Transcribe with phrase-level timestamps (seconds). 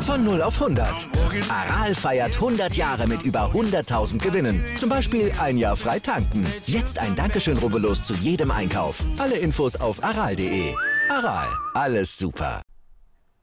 [0.00, 1.08] Von 0 auf 100.
[1.50, 4.64] Aral feiert 100 Jahre mit über 100.000 Gewinnen.
[4.78, 6.46] Zum Beispiel ein Jahr frei tanken.
[6.64, 9.04] Jetzt ein Dankeschön, rubbellos zu jedem Einkauf.
[9.18, 10.74] Alle Infos auf aral.de.
[11.10, 12.62] Aral, alles super.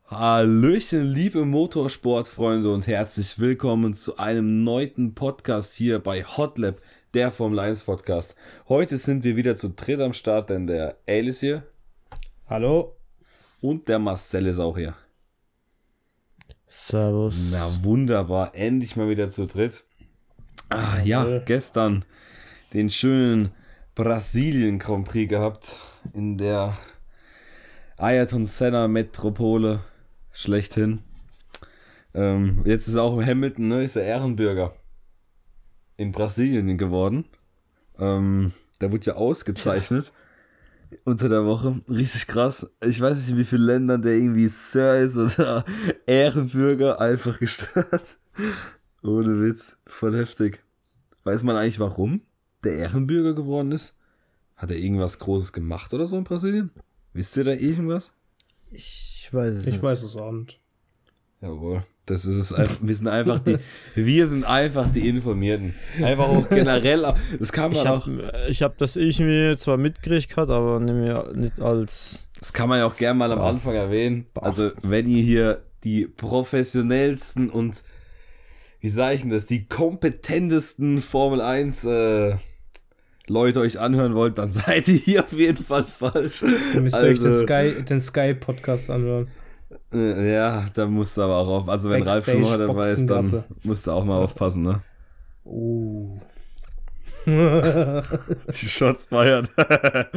[0.08, 6.82] Hallöchen, liebe Motorsportfreunde und herzlich willkommen zu einem neuen Podcast hier bei Hotlap,
[7.14, 8.36] der Formel 1 Podcast.
[8.68, 11.64] Heute sind wir wieder zu dritt am Start, denn der Ale ist hier
[12.48, 12.96] Hallo.
[13.62, 14.96] und der Marcel ist auch hier.
[16.66, 17.52] Servus.
[17.52, 19.84] Na wunderbar, endlich mal wieder zu dritt.
[20.70, 22.04] Ah ja, gestern
[22.74, 23.52] den schönen
[23.94, 25.78] Brasilien Grand Prix gehabt
[26.14, 26.76] in der
[27.98, 29.82] Ayrton Senna Metropole
[30.32, 31.02] schlechthin.
[32.16, 34.74] Ähm, jetzt ist auch Hamilton, ne, ist er Ehrenbürger
[35.98, 37.26] in Brasilien geworden.
[38.00, 40.12] Ähm, der wurde ja ausgezeichnet
[41.06, 41.82] unter der Woche.
[41.90, 42.70] Richtig krass.
[42.86, 45.66] Ich weiß nicht, in wie vielen Ländern der irgendwie Sir ist oder
[46.06, 48.18] Ehrenbürger einfach gestört.
[49.04, 49.78] Ohne Witz.
[49.88, 50.64] Voll heftig.
[51.24, 52.22] Weiß man eigentlich, warum
[52.64, 53.96] der Ehrenbürger geworden ist?
[54.56, 56.72] Hat er irgendwas Großes gemacht oder so in Brasilien?
[57.14, 58.14] Wisst ihr da irgendwas?
[58.72, 59.84] Ich weiß es Ich nicht.
[59.84, 60.60] weiß es auch nicht.
[61.42, 61.86] Jawohl.
[62.06, 62.78] Das ist es einfach.
[62.82, 63.58] Wir sind einfach die,
[63.96, 65.74] wir sind einfach die Informierten.
[66.02, 67.14] Einfach auch generell.
[67.40, 68.08] Das kann man Ich auch.
[68.08, 72.20] habe ich hab das ich mir zwar mitgekriegt gehabt, aber nicht, als.
[72.40, 73.46] Das kann man ja auch gerne mal am Ja.
[73.46, 74.26] Anfang erwähnen.
[74.34, 74.46] Beachten.
[74.48, 77.84] Also, wenn ihr hier die professionellsten und,
[78.82, 82.36] wie sage ich denn das, die kompetentesten Formel 1 äh,
[83.28, 86.44] Leute euch anhören wollt, dann seid ihr hier auf jeden Fall falsch.
[86.74, 89.30] Ihr müsst euch den Also, Sky, den Sky Podcast anhören.
[89.94, 91.70] Äh, ja, da musst du aber auch auf.
[91.70, 94.82] Also, wenn Ralf Schumacher dabei ist, dann musst du auch mal aufpassen, ne?
[95.46, 96.20] Uh.
[97.26, 99.48] Die Shots feiern.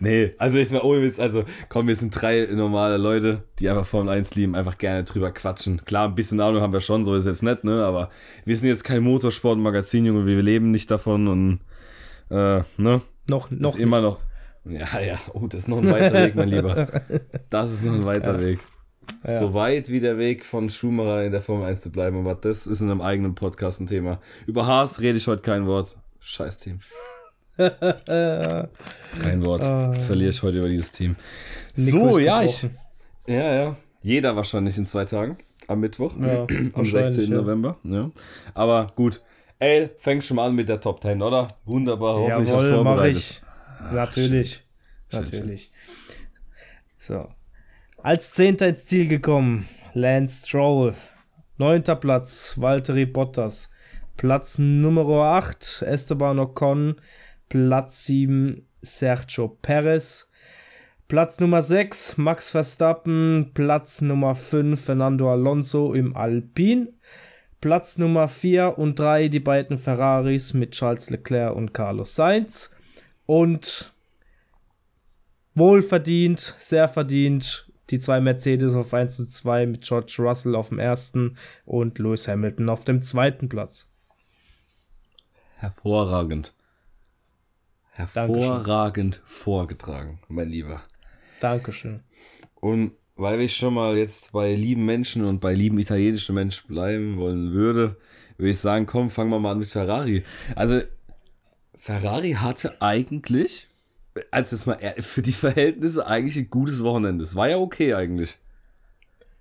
[0.00, 3.84] nee, also ich mal ohne Witz, also komm, wir sind drei normale Leute, die einfach
[3.84, 5.84] Formel 1 lieben, einfach gerne drüber quatschen.
[5.84, 7.84] Klar, ein bisschen Ahnung haben wir schon, so ist jetzt nett, ne?
[7.84, 8.08] Aber
[8.46, 11.60] wir sind jetzt kein Motorsportmagazin, Junge, wir leben nicht davon und
[12.30, 13.02] äh, ne?
[13.28, 14.20] noch, Noch noch ist immer noch.
[14.64, 17.02] Ja, ja, oh, das ist noch ein weiter Weg, mein Lieber.
[17.50, 18.60] Das ist noch ein weiter Weg.
[19.26, 19.38] Ja.
[19.38, 22.66] So weit wie der Weg von Schumacher in der Formel 1 zu bleiben, aber das
[22.66, 24.20] ist in einem eigenen Podcast ein Thema.
[24.46, 25.96] Über Haas rede ich heute kein Wort.
[26.20, 26.80] Scheiß Team.
[27.56, 28.68] Kein
[29.44, 29.62] Wort.
[29.62, 29.92] Ah.
[29.92, 31.14] Verliere ich heute über dieses Team.
[31.76, 32.66] Nico so, ja, ich.
[33.28, 33.76] Ja, ja.
[34.02, 35.38] Jeder wahrscheinlich in zwei Tagen.
[35.68, 36.14] Am Mittwoch.
[36.20, 37.32] Ja, am wahrscheinlich, 16.
[37.32, 37.40] ja.
[37.40, 37.76] November.
[37.84, 38.10] Ja.
[38.54, 39.22] Aber gut.
[39.60, 41.48] Ey, fängst schon mal an mit der Top 10, oder?
[41.64, 42.16] Wunderbar.
[42.16, 43.16] Hoffe ich, hast Jawohl, mache vorbereitet.
[43.18, 43.42] ich.
[43.92, 44.64] Natürlich.
[45.10, 45.72] Schön, Natürlich.
[46.98, 47.28] So.
[48.04, 50.94] Als Zehnter ins Ziel gekommen, Lance Stroll.
[51.56, 53.70] Neunter Platz, Valtteri Bottas.
[54.18, 56.96] Platz Nummer 8, Esteban Ocon.
[57.48, 60.30] Platz 7, Sergio Perez.
[61.08, 63.52] Platz Nummer 6, Max Verstappen.
[63.54, 66.92] Platz Nummer 5, Fernando Alonso im Alpin.
[67.62, 72.70] Platz Nummer 4 und 3, die beiden Ferraris mit Charles Leclerc und Carlos Sainz.
[73.24, 73.94] Und
[75.54, 80.78] wohlverdient, sehr verdient, die zwei Mercedes auf 1 zu 2 mit George Russell auf dem
[80.78, 83.88] ersten und Lewis Hamilton auf dem zweiten Platz.
[85.56, 86.54] Hervorragend.
[87.90, 90.82] Hervorragend vorgetragen, mein Lieber.
[91.40, 92.00] Dankeschön.
[92.56, 97.16] Und weil ich schon mal jetzt bei lieben Menschen und bei lieben italienischen Menschen bleiben
[97.18, 97.96] wollen würde,
[98.36, 100.24] würde ich sagen, komm, fangen wir mal an mit Ferrari.
[100.56, 100.80] Also,
[101.78, 103.68] Ferrari hatte eigentlich,
[104.30, 107.24] also jetzt mal ehr- für die Verhältnisse eigentlich ein gutes Wochenende.
[107.24, 108.38] Es war ja okay eigentlich.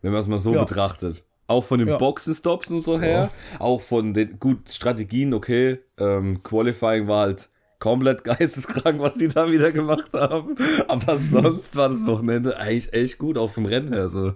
[0.01, 0.63] Wenn man es mal so Ja.
[0.63, 1.23] betrachtet.
[1.47, 1.97] Auch von den Ja.
[1.97, 3.29] Boxenstops und so her,
[3.59, 5.79] auch von den gut Strategien, okay.
[5.97, 10.55] Ähm, Qualifying war halt komplett geisteskrank, was die da wieder gemacht haben.
[10.87, 14.07] Aber sonst war das Wochenende eigentlich echt gut, auch vom Rennen her.
[14.09, 14.33] So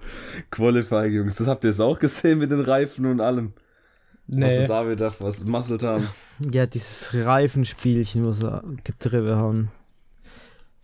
[0.52, 1.36] Qualifying, Jungs.
[1.36, 3.54] Das habt ihr jetzt auch gesehen mit den Reifen und allem.
[4.28, 6.10] Was sie Nee, da wieder was masselt haben.
[6.52, 9.72] Ja, dieses Reifenspielchen, was sie getrieben haben.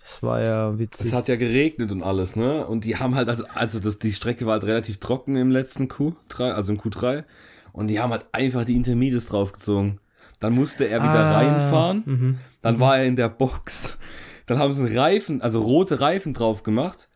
[0.03, 1.07] Das war ja witzig.
[1.07, 2.67] Es hat ja geregnet und alles, ne?
[2.67, 5.85] Und die haben halt, also, also das, die Strecke war halt relativ trocken im letzten
[5.87, 7.23] Q3, also im Q3.
[7.71, 9.99] Und die haben halt einfach die Intermediates draufgezogen.
[10.41, 12.03] Dann musste er wieder Ah, reinfahren.
[12.05, 12.37] mhm.
[12.61, 13.97] Dann war er in der Box.
[14.45, 17.07] Dann haben sie einen Reifen, also rote Reifen drauf gemacht.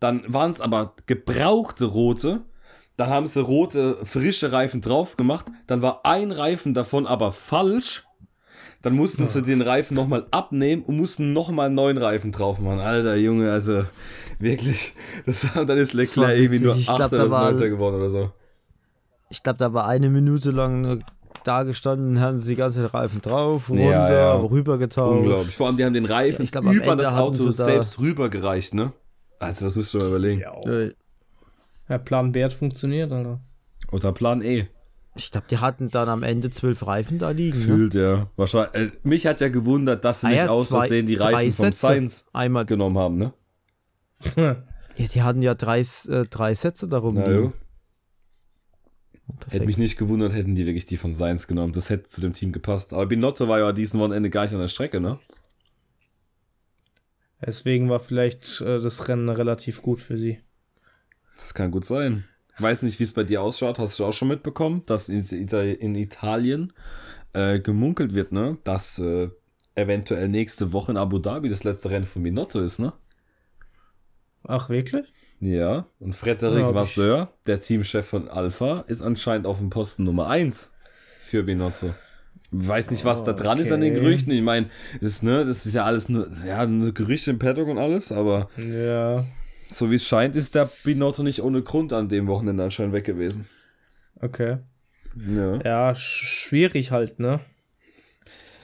[0.00, 2.40] Dann waren es aber gebrauchte rote.
[2.96, 5.46] Dann haben sie rote, frische Reifen drauf gemacht.
[5.68, 8.04] Dann war ein Reifen davon aber falsch.
[8.82, 12.80] Dann mussten sie den Reifen nochmal abnehmen und mussten nochmal einen neuen Reifen drauf machen.
[12.80, 13.84] Alter Junge, also
[14.40, 14.92] wirklich.
[15.24, 17.12] Das war, dann ist Leclerc irgendwie nur Ich glaub, 8.
[17.12, 17.70] da oder war- 9.
[17.70, 18.32] geworden oder so.
[19.30, 21.04] Ich glaube, da war eine Minute lang
[21.44, 24.34] da gestanden, haben sie die ganze Reifen drauf, runter, Ja, ja.
[24.34, 25.18] rübergetauscht.
[25.20, 25.56] Unglaublich.
[25.56, 28.92] Vor allem, die haben den Reifen Ich glaub, über das Auto da- selbst rübergereicht, ne?
[29.38, 30.42] Also, das musst du mal überlegen.
[31.88, 33.40] Ja, Plan B hat funktioniert, Alter.
[33.90, 34.66] Oder Plan E.
[35.14, 37.58] Ich glaube, die hatten dann am Ende zwölf Reifen da liegen.
[37.58, 37.64] Ne?
[37.64, 38.30] Fühlt, ja.
[38.36, 38.74] Wahrscheinlich.
[38.74, 41.64] Äh, mich hat ja gewundert, dass sie Ah nicht ja, aus Versehen die Reifen vom
[41.66, 41.78] Sätze.
[41.78, 43.32] Science Einmal, genommen haben, ne?
[44.36, 44.56] ja,
[44.96, 47.16] die hatten ja drei, äh, drei Sätze darum.
[47.16, 47.52] Na liegen.
[49.48, 51.72] Hätte mich nicht gewundert, hätten die wirklich die von Science genommen.
[51.72, 52.92] Das hätte zu dem Team gepasst.
[52.92, 55.18] Aber Binotto war ja diesen Wochenende gar nicht an der Strecke, ne?
[57.44, 60.38] Deswegen war vielleicht äh, das Rennen relativ gut für sie.
[61.36, 62.24] Das kann gut sein.
[62.62, 63.78] Weiß nicht, wie es bei dir ausschaut.
[63.78, 66.72] Hast du auch schon mitbekommen, dass in, Ita- in Italien
[67.32, 68.58] äh, gemunkelt wird, ne?
[68.64, 69.28] Dass äh,
[69.74, 72.92] eventuell nächste Woche in Abu Dhabi das letzte Rennen von Binotto ist, ne?
[74.44, 75.12] Ach, wirklich?
[75.40, 75.86] Ja.
[75.98, 80.70] Und Frederic Ja, Vasseur, der Teamchef von Alpha, ist anscheinend auf dem Posten Nummer 1
[81.20, 81.94] für Binotto.
[82.50, 84.02] Weiß nicht, was da dran ist an den Okay.
[84.02, 84.30] Gerüchten.
[84.32, 84.68] Ich meine,
[85.00, 88.12] das, ist, ne, das ist ja alles nur, ja, nur Gerüchte im Paddock und alles,
[88.12, 89.24] aber Ja,
[89.72, 93.04] so wie es scheint, ist der Binotto nicht ohne Grund an dem Wochenende anscheinend weg
[93.04, 93.48] gewesen.
[94.20, 94.58] okay.
[95.14, 95.60] Ja.
[95.62, 97.40] Ja, sch schwierig halt, ne?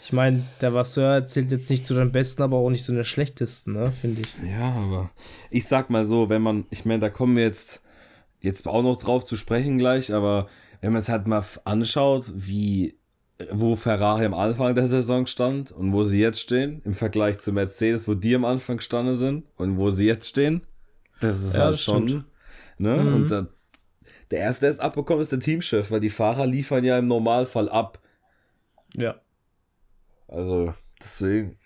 [0.03, 3.05] Ich meine, der Vasseur zählt jetzt nicht zu den besten, aber auch nicht zu den
[3.05, 4.51] schlechtesten, ne, finde ich.
[4.51, 5.11] Ja, aber
[5.51, 7.83] ich sag mal so, wenn man, ich meine, da kommen wir jetzt,
[8.41, 10.49] jetzt auch noch drauf zu sprechen gleich, aber
[10.81, 12.97] wenn man es halt mal anschaut, wie,
[13.51, 17.53] wo Ferrari am Anfang der Saison stand und wo sie jetzt stehen, im Vergleich zu
[17.53, 20.63] Mercedes, wo die am Anfang gestanden sind und wo sie jetzt stehen,
[21.21, 22.25] das ist Ja, halt das schon, stimmt.
[22.79, 23.15] ne, Mhm.
[23.15, 23.47] und da,
[24.31, 27.69] der erste, der es abbekommt, ist der Teamchef, weil die Fahrer liefern ja im Normalfall
[27.69, 28.01] ab.
[28.95, 29.17] Ja.
[30.29, 31.57] Also, deswegen,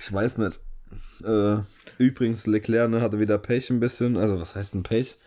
[0.00, 0.60] ich weiß nicht.
[1.24, 1.58] Äh,
[1.98, 4.16] übrigens, Leclerc ne, hatte wieder Pech ein bisschen.
[4.16, 5.18] Also, was heißt ein Pech?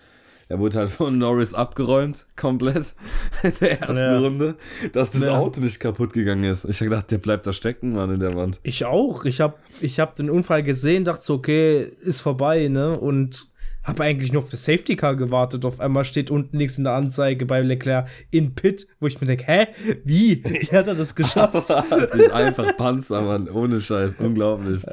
[0.50, 2.94] Er wurde halt von Norris abgeräumt, komplett,
[3.44, 4.19] in der ersten Ja.
[4.19, 4.57] Runde,
[4.92, 5.38] dass das Ja.
[5.38, 6.66] Auto nicht kaputt gegangen ist.
[6.66, 8.60] Ich hab gedacht, der bleibt da stecken, Mann, in der Wand.
[8.63, 9.24] Ich auch.
[9.24, 13.00] Ich habe ich hab den Unfall gesehen, dachte so, okay, ist vorbei, ne?
[13.00, 13.50] Und
[13.83, 15.66] habe eigentlich nur auf das Safety Car gewartet.
[15.66, 19.28] Auf einmal steht unten nichts in der Anzeige bei Leclerc in Pit, wo ich mir
[19.28, 19.68] denke, hä?
[20.04, 20.44] Wie?
[20.44, 21.68] Wie hat er das geschafft?
[22.12, 24.83] Sich einfach Panzer, Mann, ohne Scheiß, unglaublich.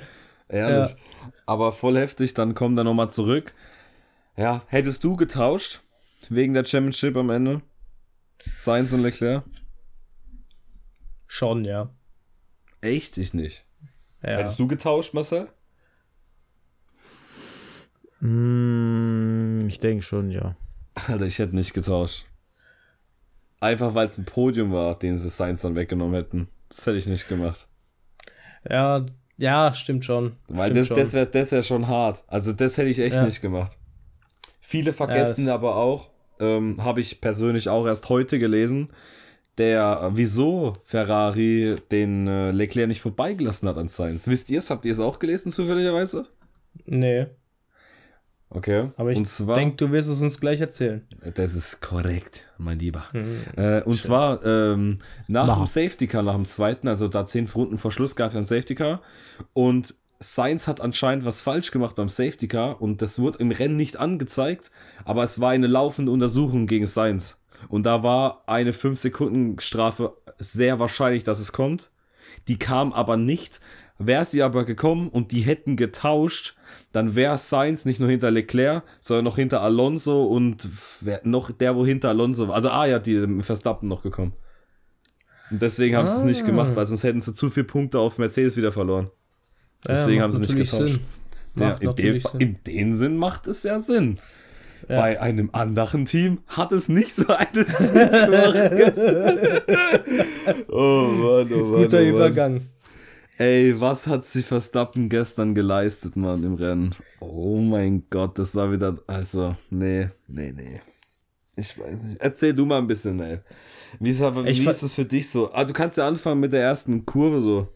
[0.48, 0.96] Ehrlich.
[1.44, 3.54] Aber voll heftig, dann kommt er nochmal zurück.
[4.36, 5.80] Ja, hättest du getauscht?
[6.30, 7.62] Wegen der Championship am Ende?
[8.56, 9.44] Sainz und Leclerc?
[11.26, 11.90] Schon, ja.
[12.80, 13.18] Echt?
[13.18, 13.64] Ich nicht.
[14.22, 14.38] ja.
[14.38, 15.48] Hättest du getauscht, Marcel?
[18.20, 20.56] Mm, ich denke schon, ja.
[20.94, 22.24] Alter, ich hätte nicht getauscht.
[23.60, 26.48] Einfach weil es ein Podium war, den sie Sainz dann weggenommen hätten.
[26.68, 27.66] Das hätte ich nicht gemacht.
[28.68, 29.04] Ja,
[29.36, 30.36] ja, stimmt schon.
[30.48, 30.96] Weil stimmt das, schon.
[30.96, 32.24] das wäre das wär schon hart.
[32.26, 33.24] Also das hätte ich echt Ja.
[33.24, 33.76] nicht gemacht.
[34.60, 36.10] Viele vergessen das- aber auch,
[36.40, 38.90] ähm, habe ich persönlich auch erst heute gelesen,
[39.56, 44.28] der, wieso Ferrari den äh, Leclerc nicht vorbeigelassen hat an Sainz.
[44.28, 44.70] Wisst ihr es?
[44.70, 46.26] Habt ihr es auch gelesen zufälligerweise?
[46.84, 47.26] Nee,
[48.50, 48.90] Okay.
[48.96, 51.04] aber ich und zwar, denke, du wirst es uns gleich erzählen.
[51.34, 53.04] das ist korrekt, mein Lieber.
[53.12, 53.42] Hm.
[53.56, 55.58] Äh, und zwar ähm, nach Mach.
[55.58, 58.44] dem Safety Car, nach dem zweiten, also da zehn Runden vor Schluss gab es ein
[58.44, 59.02] Safety Car
[59.52, 63.76] und Sainz hat anscheinend was falsch gemacht beim Safety Car und das wurde im Rennen
[63.76, 64.70] nicht angezeigt,
[65.04, 67.36] aber es war eine laufende Untersuchung gegen Sainz.
[67.68, 71.90] Und da war eine 5-Sekunden-Strafe sehr wahrscheinlich, dass es kommt.
[72.46, 73.60] Die kam aber nicht.
[74.00, 76.56] Wäre sie aber gekommen und die hätten getauscht,
[76.92, 80.68] dann wäre Sainz nicht nur hinter Leclerc, sondern noch hinter Alonso und
[81.24, 82.54] noch der, wo hinter Alonso war.
[82.54, 84.34] Also, ah ja, die Verstappen noch gekommen.
[85.50, 86.46] Und deswegen haben sie es nicht Ah.
[86.46, 89.10] gemacht, weil sonst hätten sie zu viele Punkte auf Mercedes wieder verloren.
[89.86, 91.00] Deswegen Ja, haben sie nicht getauscht.
[91.58, 92.40] Ja, in, dem, Sinn.
[92.40, 94.20] in dem Sinn macht es ja Sinn.
[94.88, 95.00] Ja.
[95.00, 98.96] Bei einem anderen Team hat es nicht so einen Sinn gemacht.
[100.68, 101.82] Oh Mann, oh Mann.
[101.82, 102.08] Guter oh Mann.
[102.14, 102.60] Übergang.
[103.38, 106.92] Ey, was hat sich Verstappen gestern geleistet, Mann, im Rennen?
[107.20, 108.98] Oh mein Gott, das war wieder.
[109.06, 110.80] Also, nee, nee, nee.
[111.54, 112.20] Ich weiß nicht.
[112.20, 113.38] Erzähl du mal ein bisschen, ey.
[114.00, 115.52] Wie ist, aber, wie ist das für dich so?
[115.52, 117.68] Ah, du kannst ja anfangen mit der ersten Kurve so.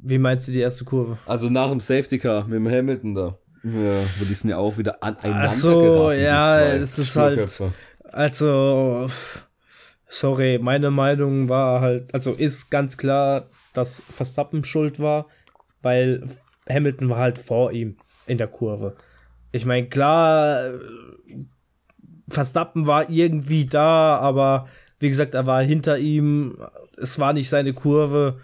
[0.00, 1.18] Wie meinst du die erste Kurve?
[1.24, 3.38] Also nach dem Safety Car mit dem Hamilton da.
[3.62, 7.62] Ja, wo die sind ja auch wieder aneinander Ach so, geraten, ja, es ist halt-.
[8.02, 9.06] Also,
[10.08, 15.26] sorry, meine Meinung war halt, also ist ganz klar, dass Verstappen schuld war,
[15.82, 16.28] weil
[16.68, 18.96] Hamilton war halt vor ihm in der Kurve.
[19.52, 20.78] Ich meine, klar, äh,
[22.28, 24.68] Verstappen war irgendwie da, aber
[25.00, 26.58] wie gesagt, er war hinter ihm.
[26.96, 28.40] Es war nicht seine Kurve.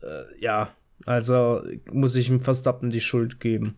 [0.00, 0.70] Äh, ja,
[1.04, 3.76] also muss ich ihm Verstappen die Schuld geben.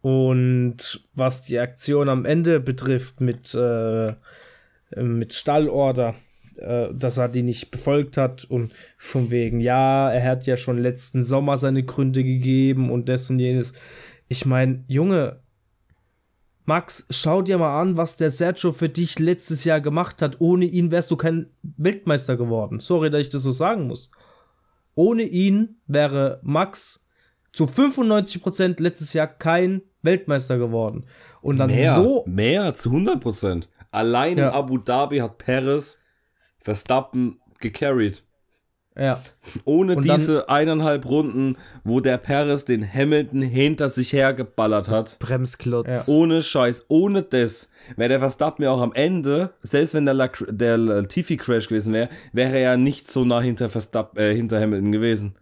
[0.00, 4.14] Und was die Aktion am Ende betrifft mit, äh,
[4.96, 6.14] mit Stallorder,
[6.58, 10.78] äh, dass er die nicht befolgt hat und von wegen, ja, er hat ja schon
[10.78, 13.72] letzten Sommer seine Gründe gegeben und das und jenes.
[14.28, 15.40] Ich meine, Junge,
[16.64, 20.40] Max, schau dir mal an, was der Sergio für dich letztes Jahr gemacht hat.
[20.40, 22.80] Ohne ihn wärst du kein Weltmeister geworden.
[22.80, 24.10] Sorry, dass ich das so sagen muss.
[24.96, 27.04] Ohne ihn wäre Max
[27.52, 31.04] zu 95% letztes Jahr kein Weltmeister geworden.
[31.40, 32.24] Und dann mehr, so.
[32.26, 33.68] Mehr, zu 100 Prozent.
[33.92, 34.48] Allein Ja.
[34.48, 36.00] in Abu Dhabi hat Perez
[36.66, 38.24] Verstappen gecarried.
[38.98, 39.22] Ja,
[39.64, 45.18] Ohne Und dann- diese eineinhalb Runden, wo der Perez den Hamilton hinter sich hergeballert hat.
[45.20, 45.86] Bremsklotz.
[45.88, 46.02] Ja.
[46.06, 50.46] Ohne Scheiß, ohne das, wäre der Verstappen ja auch am Ende, selbst wenn der, Lac-
[50.50, 54.90] der Latifi-Crash gewesen wäre, wäre er ja nicht so nah hinter, Verstappen, äh, hinter Hamilton
[54.90, 55.34] gewesen.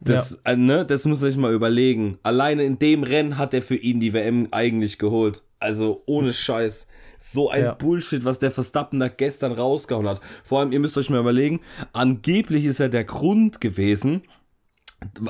[0.00, 2.18] Das, äh, ne, das muss ich mal überlegen.
[2.22, 5.42] Alleine in dem Rennen hat er für ihn die WM eigentlich geholt.
[5.58, 6.88] Also ohne Scheiß.
[7.18, 7.74] So ein Ja.
[7.74, 10.20] Bullshit, was der Verstappen da gestern rausgehauen hat.
[10.42, 11.60] Vor allem, ihr müsst euch mal überlegen,
[11.92, 14.22] angeblich ist er der Grund gewesen,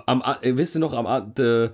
[0.07, 1.71] am, äh, wisst ihr noch, am, äh,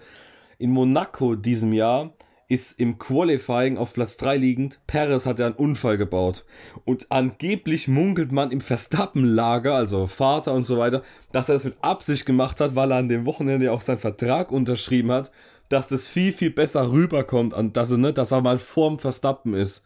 [0.58, 2.14] in Monaco diesem Jahr
[2.48, 6.44] ist im Qualifying auf Platz 3 liegend, Perez hat ja einen Unfall gebaut.
[6.84, 11.74] Und angeblich munkelt man im Verstappen-Lager, also Vater und so weiter, dass er es mit
[11.82, 15.32] Absicht gemacht hat, weil er an dem Wochenende ja auch seinen Vertrag unterschrieben hat,
[15.68, 19.54] dass das viel, viel besser rüberkommt, und dass er, ne, dass er mal vorm Verstappen
[19.54, 19.84] ist.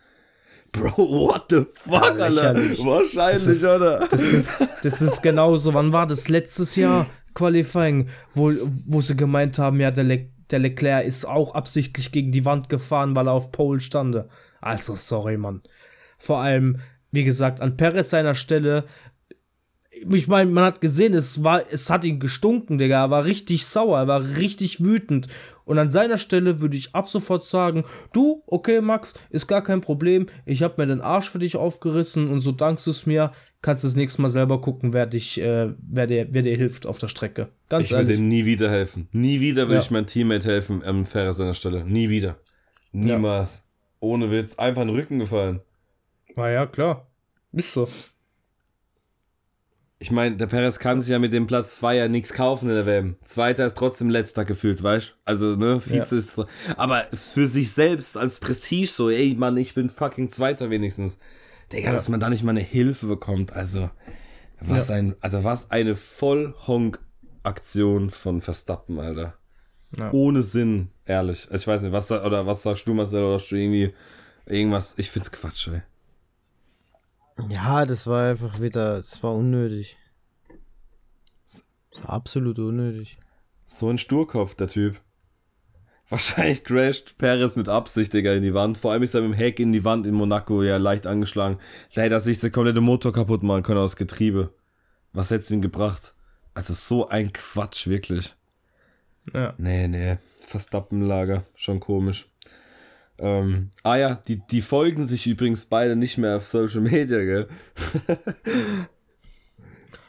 [0.73, 2.55] Bro, what the fuck, Ja, Alter?
[2.85, 4.07] Wahrscheinlich, Das ist- oder?
[4.09, 5.73] das ist, das ist genauso.
[5.75, 6.29] Wann war das?
[6.29, 8.53] Letztes Jahr Qualifying, wo,
[8.87, 12.69] wo sie gemeint haben, ja, der, Le der Leclerc ist auch absichtlich gegen die Wand
[12.69, 14.29] gefahren, weil er auf Pole stande.
[14.61, 15.63] Also, sorry, Mann.
[16.19, 16.81] Vor allem,
[17.11, 18.85] wie gesagt, an Perez seiner Stelle.
[19.91, 23.05] Ich meine, man hat gesehen, es war, es hat ihn gestunken, Digga.
[23.05, 25.29] Er war richtig sauer, er war richtig wütend.
[25.71, 29.81] Und an seiner Stelle würde ich ab sofort sagen, du, okay, Max, ist gar kein
[29.81, 30.27] Problem.
[30.45, 33.31] Ich habe mir den Arsch für dich aufgerissen und so dankst du es mir.
[33.63, 36.99] Kannst das nächste Mal selber gucken, wer dich, äh, wer dir, wer dir hilft auf
[36.99, 37.51] der Strecke.
[37.69, 39.09] Ganz Ich würde ihm nie wieder helfen.
[39.13, 39.81] Nie wieder würde Ja.
[39.83, 41.85] ich meinem Teammate helfen, ähm, Ferris an der Stelle.
[41.85, 42.35] Nie wieder.
[42.91, 43.63] Niemals.
[44.01, 44.59] Ohne Witz.
[44.59, 45.61] Einfach in den Rücken gefallen.
[46.37, 47.07] Ah ja, klar.
[47.53, 47.89] Ist so.
[50.03, 52.75] Ich meine, der Perez kann sich ja mit dem Platz 2 ja nichts kaufen in
[52.75, 53.17] der WM.
[53.27, 56.37] Zweiter ist trotzdem letzter gefühlt, weißt Also, ne, Vize ist.
[56.79, 61.19] Aber für sich selbst als Prestige so, ey, Mann, ich bin fucking Zweiter wenigstens.
[61.71, 61.93] Digga, Ja.
[61.93, 63.53] dass man da nicht mal eine Hilfe bekommt.
[63.53, 63.91] Also,
[64.61, 64.95] was Ja.
[64.97, 69.35] ein, also was eine Vollhonk-Aktion von Verstappen, Alter.
[69.99, 70.11] Ja.
[70.13, 71.47] Ohne Sinn, ehrlich.
[71.53, 73.93] Ich weiß nicht, was oder was sagst du, Marcel, oder hast du irgendwie
[74.47, 74.95] irgendwas?
[74.97, 75.83] Ich find's Quatsch, ey.
[77.49, 79.97] Ja, das war einfach wieder, das war unnötig.
[81.47, 81.65] Das
[82.03, 83.19] war absolut unnötig.
[83.67, 85.01] So ein Sturkopf, der Typ.
[86.09, 88.79] Wahrscheinlich crasht Perez mit Absicht, Digga, in die Wand.
[88.79, 91.59] Vor allem ist er mit dem Heck in die Wand in Monaco ja leicht angeschlagen.
[91.95, 94.53] Leider sich der komplette Motor kaputt machen können aus Getriebe.
[95.13, 96.15] Was hätt's ihm gebracht?
[96.53, 98.35] Also so ein Quatsch, wirklich.
[99.33, 99.55] Ja.
[99.59, 100.19] Nee, nee.
[100.47, 101.45] Verstappenlager.
[101.55, 102.30] Schon komisch.
[103.21, 107.49] Ähm, ah ja, die, die folgen sich übrigens beide nicht mehr auf Social Media, gell?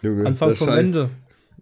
[0.01, 1.10] Junge, Anfang vom Ende.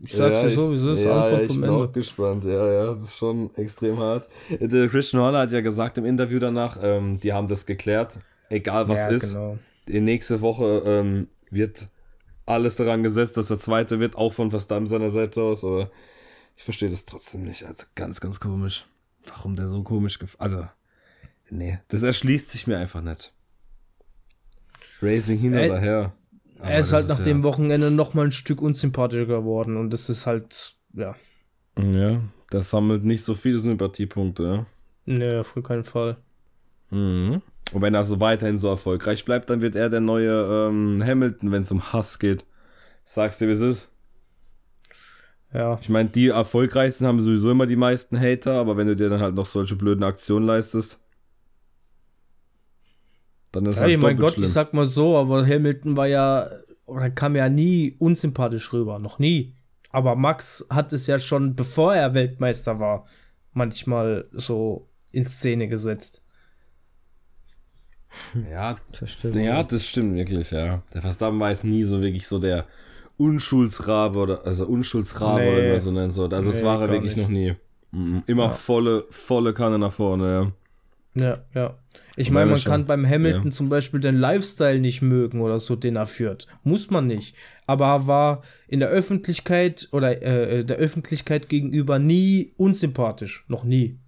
[0.01, 1.03] Ich sag's dir ich- so, wie es ist.
[1.03, 2.45] Ja, Anfang ja, ich vom bin auch gespannt.
[2.45, 4.29] Ja, ja, das ist schon extrem hart.
[4.49, 8.19] Der Christian Horner hat ja gesagt im Interview danach, ähm, die haben das geklärt.
[8.49, 9.33] Egal was ja, ist.
[9.33, 9.57] genau.
[9.87, 11.89] Die nächste Woche ähm, wird
[12.45, 15.63] alles daran gesetzt, dass der zweite wird, auch von Verstappen seiner Seite aus.
[15.63, 15.91] Aber
[16.55, 17.65] ich verstehe das trotzdem nicht.
[17.65, 18.85] Also ganz, ganz komisch.
[19.27, 20.65] Warum der so komisch Also,
[21.49, 23.33] nee, das erschließt sich mir einfach nicht.
[25.01, 26.13] Racing hin Ey, oder her.
[26.59, 29.91] Aber Er ist halt nach ja- dem Wochenende noch mal ein Stück unsympathischer geworden und
[29.91, 31.15] das ist halt, ja,
[31.77, 34.65] Ja, das sammelt nicht so viele Sympathiepunkte, ja.
[35.13, 36.17] ne, auf keinen Fall.
[36.89, 37.41] Mhm.
[37.71, 41.51] Und wenn er so weiterhin so erfolgreich bleibt, dann wird er der neue ähm, Hamilton,
[41.51, 42.43] wenn es um Hass geht.
[43.05, 43.91] Sagst du, wie es ist?
[45.53, 49.09] Ja, Ich meine, die erfolgreichsten haben sowieso immer die meisten Hater, aber wenn du dir
[49.09, 50.99] dann halt noch solche blöden Aktionen leistest,
[53.51, 54.45] dann ist Ey, halt mein Gott, schlimm.
[54.45, 56.49] ich sag mal so, aber Hamilton war ja,
[56.85, 59.55] oder kam ja nie unsympathisch rüber, noch nie.
[59.91, 63.05] Aber Max hat es ja schon, bevor er Weltmeister war,
[63.53, 66.21] manchmal so in Szene gesetzt.
[68.51, 69.35] ja, Das stimmt.
[69.35, 70.81] ja, das stimmt wirklich, ja.
[70.93, 72.65] Der Verstappen war jetzt nie so wirklich so der
[73.17, 75.49] Unschuldsrabe oder, also Unschuldsrabe Nee.
[75.53, 76.33] oder wie man so nennen soll.
[76.33, 77.23] Also das Nee, war er wirklich nicht.
[77.23, 77.55] noch nie.
[77.91, 78.23] Mhm.
[78.27, 78.49] Immer Ja.
[78.51, 80.51] volle, volle Kanne nach vorne, ja.
[81.15, 81.77] Ja, ja.
[82.15, 83.51] Ich meine, man kann beim Hamilton ja.
[83.51, 86.47] zum Beispiel den Lifestyle nicht mögen oder so, den er führt.
[86.63, 87.35] Muss man nicht.
[87.65, 93.45] Aber er war in der Öffentlichkeit oder äh, der Öffentlichkeit gegenüber nie unsympathisch.
[93.47, 93.99] Noch nie.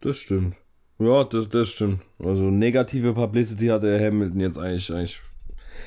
[0.00, 0.56] Das stimmt.
[0.98, 2.00] Ja, das, das stimmt.
[2.18, 5.20] Also negative Publicity hatte der Hamilton jetzt eigentlich, eigentlich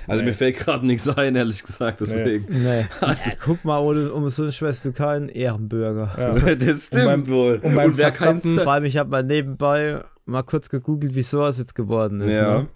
[0.08, 0.28] Also Nee.
[0.28, 2.46] mir fällt gerade nichts ein, ehrlich gesagt, deswegen.
[2.64, 2.86] Nee.
[3.02, 6.16] Also, guck mal, ohne, um so eine Schwester du keinen Ehrenbürger.
[6.18, 6.56] Ja.
[6.56, 7.60] Das stimmt beim- wohl.
[7.64, 11.58] und beim wer kein Vor allem, ich habe mal nebenbei mal kurz gegoogelt, wieso es
[11.58, 12.38] jetzt geworden ist.
[12.38, 12.60] Ja.
[12.62, 12.68] Ne?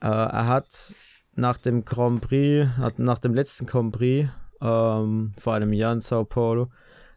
[0.00, 0.94] Äh, er hat
[1.34, 4.28] nach dem Grand Prix, hat nach dem letzten Grand Prix,
[4.60, 6.70] ähm, vor einem Jahr in Sao Paulo,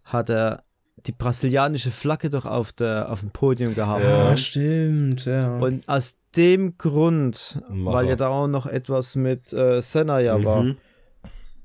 [0.04, 0.64] hat er
[1.06, 4.04] die brasilianische Flagge doch auf, der, auf dem Podium gehabt.
[4.04, 4.32] Ja.
[4.32, 4.38] ne?
[4.38, 5.58] stimmt, ja.
[5.58, 7.98] Und aus dem Grund, Macher.
[7.98, 10.78] weil ja da auch noch etwas mit äh, Senna ja war, Mhm.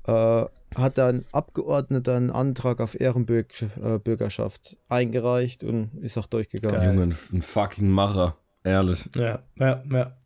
[0.07, 6.77] äh, hat ein Abgeordneter einen Antrag auf Ehrenbürgerschaft eingereicht und ist auch durchgegangen.
[6.77, 6.95] Geil.
[6.95, 8.35] Junge, ein, fucking Macher.
[8.63, 9.07] Ehrlich.
[9.15, 10.17] ja, ja, ja.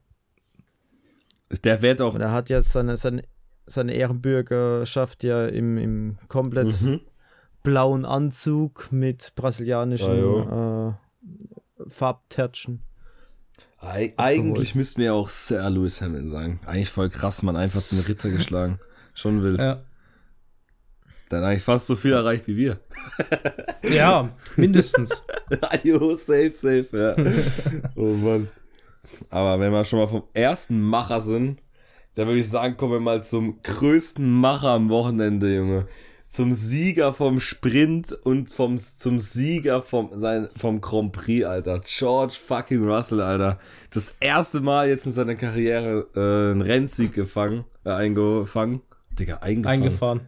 [1.63, 2.13] Der wird auch.
[2.13, 3.23] Und er hat jetzt seine, seine,
[3.65, 7.01] seine Ehrenbürgerschaft ja im, im komplett Mhm.
[7.63, 10.93] blauen Anzug mit brasilianischen äh,
[11.87, 12.83] Farbtätschen.
[13.79, 16.59] Eig eigentlich müssten wir auch Sir Lewis Hamilton sagen.
[16.65, 17.55] Eigentlich voll krass, man.
[17.55, 18.79] Einfach zum Ritter geschlagen.
[19.13, 19.59] Schon wild.
[19.59, 19.81] ja.
[21.29, 22.79] Dann eigentlich fast so viel erreicht wie wir.
[23.83, 25.21] Ja, mindestens.
[25.83, 27.15] jo, safe, safe, ja.
[27.95, 28.47] oh Mann.
[29.29, 31.61] Aber wenn wir schon mal vom ersten Macher sind,
[32.15, 35.87] dann würde ich sagen, kommen wir mal zum größten Macher am Wochenende, Junge.
[36.27, 41.81] Zum Sieger vom Sprint und vom, zum Sieger vom, sein, vom Grand Prix, Alter.
[41.85, 43.59] George fucking Russell, Alter.
[43.91, 48.81] Das erste Mal jetzt in seiner Karriere äh, einen Rennsieg gefangen, äh, eingefangen.
[49.17, 49.83] Digga, eingefangen.
[49.83, 50.21] Eingefahren.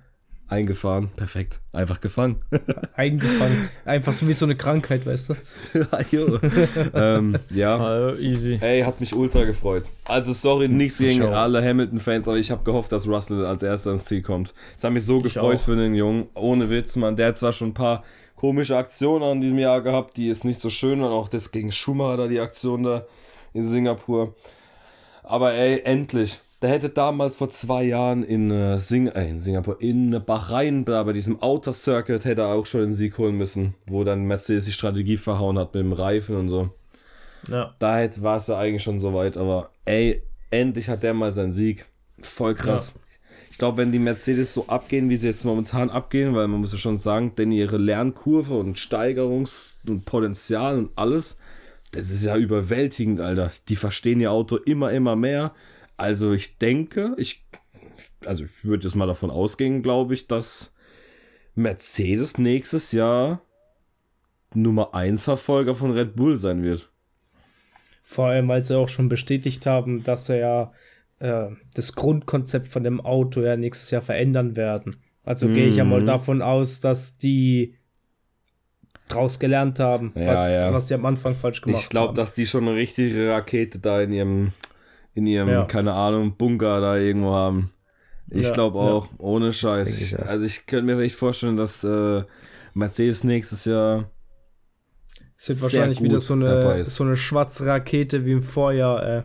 [0.50, 1.60] Eingefahren, perfekt.
[1.74, 2.38] Einfach gefangen.
[2.96, 3.70] Eingefangen.
[3.86, 5.36] Einfach so wie so eine Krankheit, weißt du?
[6.12, 6.40] jo.
[6.94, 7.78] ähm, ja.
[7.78, 8.58] Also easy.
[8.60, 9.84] Ey, hat mich ultra gefreut.
[10.06, 11.36] Also sorry, nichts gegen auch.
[11.36, 14.54] alle Hamilton-Fans, aber ich habe gehofft, dass Russell als erster ins Ziel kommt.
[14.76, 15.64] Es hat mich so gefreut auch.
[15.64, 16.28] für den Jungen.
[16.34, 17.16] Ohne Witz, man.
[17.16, 18.04] Der hat zwar schon ein paar
[18.36, 21.12] komische Aktionen an diesem Jahr gehabt, die ist nicht so schön waren.
[21.12, 23.06] Auch das gegen Schumacher, da die Aktion da
[23.54, 24.34] in Singapur.
[25.24, 26.40] Aber ey, endlich.
[26.62, 31.02] Der hätte damals vor zwei Jahren in, äh, Sing äh, in Singapur, in Bahrain, da
[31.04, 34.66] bei diesem Outer Circuit, hätte er auch schon den Sieg holen müssen, wo dann Mercedes
[34.66, 36.70] die Strategie verhauen hat mit dem Reifen und so.
[37.50, 37.74] Ja.
[37.80, 41.54] Da hätte- war es ja eigentlich schon soweit, aber ey, endlich hat der mal seinen
[41.54, 41.86] Sieg.
[42.22, 42.94] Voll krass.
[43.50, 46.74] Ich glaube, wenn die Mercedes so abgehen, wie sie jetzt momentan abgehen, weil man muss
[46.74, 51.38] ja schon sagen, denn ihre Lernkurve und Steigerungs- und Potenzial und alles,
[51.92, 53.50] das ist ja überwältigend, Alter.
[53.70, 55.54] Die verstehen ihr Auto immer, immer mehr.
[56.00, 57.46] Also ich denke, ich,
[58.26, 60.74] also ich würde jetzt mal davon ausgehen, glaube ich, dass
[61.56, 63.42] Mercedes nächstes Jahr
[64.54, 66.90] Nummer 1 Verfolger von Red Bull sein wird.
[68.02, 70.72] Vor allem, weil sie auch schon bestätigt haben, dass sie ja
[71.20, 74.98] äh, das Grundkonzept von dem Auto ja nächstes Jahr verändern werden.
[75.24, 76.06] Also gehe ich ja mal Mhm.
[76.08, 77.76] davon aus, dass die
[79.10, 80.74] draus gelernt haben, Ja, was, ja.
[80.74, 82.16] was die am Anfang falsch gemacht Ich glaube, haben.
[82.16, 84.52] dass die schon eine richtige Rakete da in ihrem,
[85.14, 85.66] in ihrem, Ja.
[85.66, 87.72] keine Ahnung, Bunker da irgendwo haben.
[88.32, 89.94] Ich Ja, glaube auch, ohne Scheiß.
[89.96, 90.20] Ich, Ich, ja.
[90.20, 92.24] also ich könnte mir echt vorstellen, dass äh,
[92.76, 94.12] Mercedes nächstes Jahr
[95.38, 96.96] Es wird sehr wahrscheinlich gut wieder so dabei eine, ist.
[96.96, 99.04] so eine schwarze Rakete wie im Vorjahr.
[99.04, 99.24] Äh.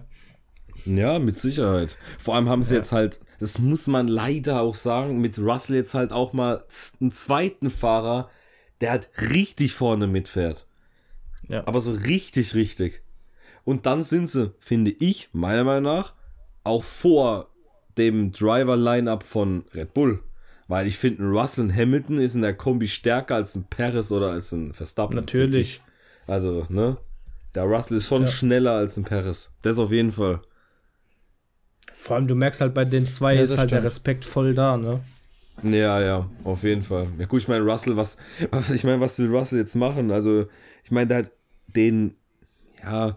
[0.87, 1.99] Ja, mit Sicherheit.
[2.19, 5.95] Vor allem haben sie jetzt halt, das muss man leider auch sagen, mit Russell jetzt
[5.95, 6.65] halt auch mal
[7.01, 8.31] einen zweiten Fahrer,
[8.81, 10.67] der halt richtig vorne mitfährt.
[11.49, 11.67] Ja.
[11.67, 13.03] Aber so richtig, richtig.
[13.65, 16.13] Und dann sind sie, finde ich, meiner Meinung nach,
[16.65, 17.49] auch vor
[17.97, 20.23] dem Driver-Line-Up von Red Bull.
[20.69, 24.11] Weil ich finde, ein Russell und Hamilton ist in der Kombi stärker als ein Perez
[24.11, 25.17] oder als ein Verstappen.
[25.17, 25.83] Natürlich.
[26.27, 26.97] Also, ne?
[27.55, 28.29] Der Russell ist schon Ja.
[28.29, 29.51] schneller als ein Perez.
[29.63, 30.41] Das auf jeden Fall.
[31.93, 33.85] Vor allem, du merkst halt bei den zwei Ja, ist halt der stimmt.
[33.85, 35.01] Respekt voll da, ne?
[35.63, 37.09] Ja, ja, auf jeden Fall.
[37.19, 38.19] Ja gut, ich meine, Russell, was,
[38.51, 40.11] was ich meine, was will Russell jetzt machen?
[40.11, 40.47] Also,
[40.83, 41.31] ich meine, der hat
[41.69, 42.17] den,
[42.83, 43.17] ja,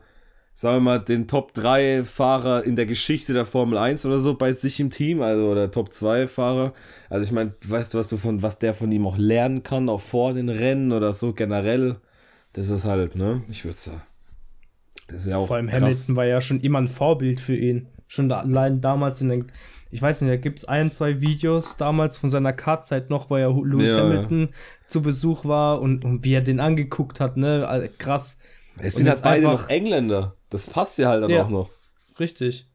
[0.58, 4.34] sagen wir mal, den Top 3 Fahrer in der Geschichte der Formel 1 oder so
[4.34, 6.74] bei sich im Team, also oder Top 2 Fahrer.
[7.12, 9.88] Also ich meine, weißt du, was du von, was der von ihm auch lernen kann,
[9.88, 11.98] auch vor den Rennen oder so generell?
[12.54, 13.44] Das ist halt, ne?
[13.52, 14.02] Ich würde sagen.
[15.06, 15.80] Das ist ja auch Vor allem krass.
[15.80, 17.90] Hamilton war ja schon immer ein Vorbild für ihn.
[18.08, 19.52] Schon da, allein damals in den,
[19.92, 23.38] ich weiß nicht, da gibt es ein, zwei Videos damals von seiner Kartzeit noch, wo
[23.38, 24.50] ja Lewis Ja, Hamilton
[24.88, 27.68] zu Besuch war und, und wie er den angeguckt hat, ne?
[27.68, 28.40] Also, krass.
[28.80, 30.34] Es sind halt beide einfach- noch Engländer.
[30.50, 31.44] Das passt ja halt dann Ja.
[31.44, 31.70] auch noch.
[32.20, 32.68] Richtig.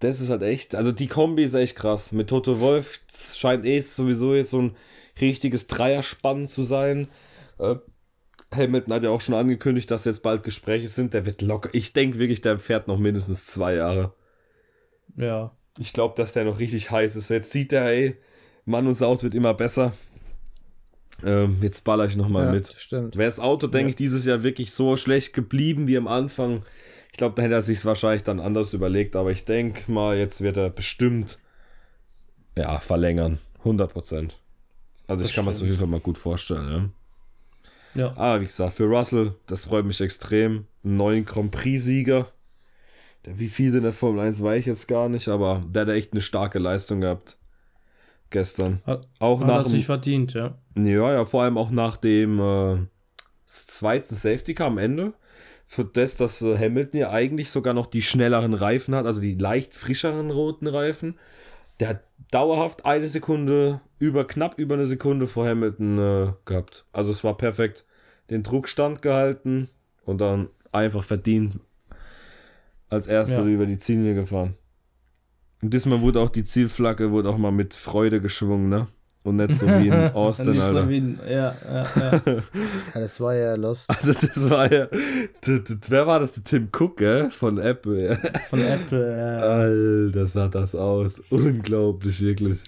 [0.00, 2.12] Das ist halt echt, also die Kombi ist echt krass.
[2.12, 3.00] Mit Toto Wolf
[3.34, 4.76] scheint eh sowieso jetzt so ein
[5.20, 7.08] richtiges Dreierspann zu sein.
[7.58, 7.76] Äh,
[8.54, 11.14] Hamilton hat ja auch schon angekündigt, dass jetzt bald Gespräche sind.
[11.14, 11.70] Der wird locker.
[11.72, 14.12] Ich denke wirklich, der fährt noch mindestens zwei Jahre.
[15.16, 15.56] Ja.
[15.78, 17.30] Ich glaube, dass der noch richtig heiß ist.
[17.30, 18.16] Jetzt sieht er, ey,
[18.64, 19.92] Mann, unser Auto wird immer besser.
[21.24, 22.74] Ähm, jetzt baller ich nochmal Ja, mit.
[22.76, 23.16] stimmt.
[23.16, 23.88] Wäre das Auto, denke Ja.
[23.90, 26.62] ich, dieses Jahr wirklich so schlecht geblieben wie am Anfang,
[27.12, 30.40] Ich glaube, da hätte er sich wahrscheinlich dann anders überlegt, aber ich denke mal, jetzt
[30.40, 31.38] wird er bestimmt
[32.58, 33.38] ja, verlängern.
[33.60, 34.36] 100 Prozent.
[35.06, 36.92] Also Das ich kann mir das auf jeden Fall mal gut vorstellen,
[37.94, 38.02] ja.
[38.02, 38.16] Ja.
[38.16, 40.66] Aber wie gesagt, für Russell, das freut mich extrem.
[40.82, 42.26] Einen neuen Grand Prix-Sieger.
[43.24, 45.88] Der, wie viel in der Formel 1 weiß ich jetzt gar nicht, aber der hat
[45.90, 47.36] echt eine starke Leistung gehabt.
[48.30, 48.82] Gestern.
[48.84, 50.58] Hat, Auch hat nach er sich verdient, ja.
[50.76, 52.78] ja, ja, vor allem auch nach dem äh,
[53.44, 55.12] zweiten Safety Car am Ende.
[55.66, 59.34] Für das, dass äh, Hamilton ja eigentlich sogar noch die schnelleren Reifen hat, also die
[59.34, 61.18] leicht frischeren roten Reifen.
[61.80, 66.84] Der hat dauerhaft eine Sekunde, über knapp über eine Sekunde vor Hamilton äh, gehabt.
[66.92, 67.84] Also es war perfekt.
[68.30, 69.68] Den Druck standgehalten
[70.04, 71.58] und dann einfach verdient
[72.88, 73.48] als erster Ja.
[73.48, 74.56] über die Ziellinie gefahren.
[75.64, 78.86] Und diesmal wurde auch die Zielflagge wurde auch mal mit Freude geschwungen, ne?
[79.22, 80.88] Und nicht so wie in Austin, Nicht so Alter.
[80.90, 82.22] wie ein- ja, ja, ja.
[82.94, 83.88] Ja, das war ja Lost.
[83.88, 84.86] Also das war ja,
[85.88, 86.34] wer war das?
[86.34, 87.30] Der Tim Cook, gell?
[87.30, 88.18] Von Apple.
[88.50, 89.16] Von Apple.
[89.16, 89.36] Ja.
[89.38, 91.22] Alter, sah das aus.
[91.30, 92.60] Unglaublich, wirklich.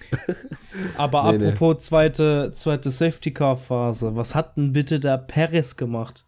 [0.97, 1.49] Aber Nee, nee.
[1.49, 6.25] apropos zweite, zweite Safety Car Phase, was hat denn bitte der Perez gemacht?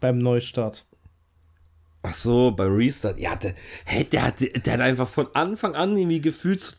[0.00, 0.86] Beim Neustart.
[2.02, 3.20] Ach so, bei Restart.
[3.20, 6.76] Ja, der, hey, der, hat, der hat einfach von Anfang an irgendwie gefühlt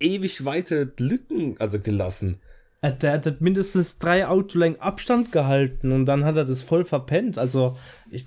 [0.00, 2.40] ewig weite Lücken also gelassen.
[2.80, 7.38] Äh, Der hat mindestens drei Autolängen Abstand gehalten und dann hat er das voll verpennt.
[7.38, 7.76] Also,
[8.10, 8.24] ich,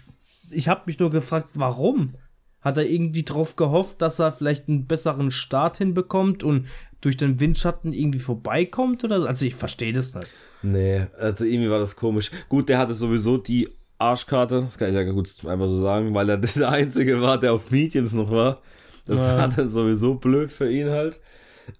[0.49, 2.15] ich habe mich nur gefragt, warum?
[2.61, 6.67] Hat er irgendwie drauf gehofft, dass er vielleicht einen besseren Start hinbekommt und
[7.01, 9.03] durch den Windschatten irgendwie vorbeikommt?
[9.03, 9.25] Oder?
[9.27, 10.33] Also, ich verstehe das nicht.
[10.63, 12.31] Nee, also irgendwie war das komisch.
[12.49, 16.29] Gut, der hatte sowieso die Arschkarte, das kann ich ja gut einfach so sagen, weil
[16.29, 18.61] er der Einzige war, der auf Mediums noch war.
[19.05, 19.37] Das Ja.
[19.37, 21.19] war dann sowieso blöd für ihn halt.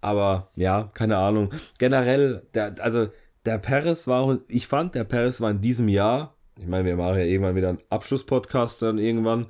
[0.02, 1.52] Aber ja, keine Ahnung.
[1.78, 3.08] Generell, der, also
[3.46, 7.18] der Perez war, ich fand, der Perez war in diesem Jahr, ich meine, wir machen
[7.20, 9.48] ja irgendwann wieder einen Abschlusspodcast dann irgendwann,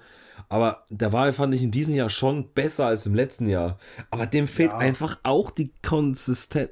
[0.50, 3.80] aber der war, fand ich, in diesem Jahr schon besser als im letzten Jahr.
[4.12, 4.78] Aber dem fehlt Ja.
[4.78, 6.70] einfach auch die Konsistenz.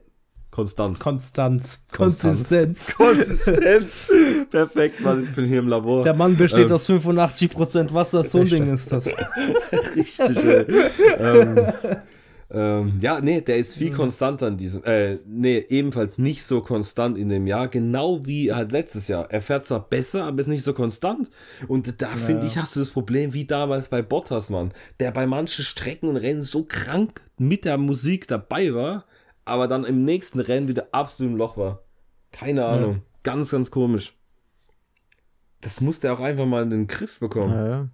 [0.56, 1.00] Konstanz.
[1.00, 1.82] Konstanz.
[1.92, 2.96] Konsistenz.
[2.98, 4.08] Konsistenz.
[4.52, 6.06] Perfekt, Mann, ich bin hier im Labor.
[6.06, 6.76] Der Mann besteht Ähm.
[6.76, 9.06] aus 85% Wasser, so ein Ding ist das.
[9.96, 10.66] Richtig, ey.
[11.20, 11.74] ähm,
[12.50, 17.18] ähm, ja, nee, der ist viel konstanter in diesem, äh, nee, ebenfalls nicht so konstant
[17.18, 19.30] in dem Jahr, genau wie halt letztes Jahr.
[19.30, 21.30] Er fährt zwar besser, aber ist nicht so konstant.
[21.68, 25.28] Und da finde ich, hast du das Problem wie damals bei Bottas, Mann, der bei
[25.28, 29.04] manchen Strecken und Rennen so krank mit der Musik dabei war,
[29.46, 31.84] aber dann im nächsten Rennen wieder absolut im Loch war.
[32.32, 33.04] Keine Ahnung.
[33.24, 34.18] Ganz, ganz komisch.
[35.62, 37.54] Das musste er auch einfach mal in den Griff bekommen.
[37.54, 37.90] Ja, ja.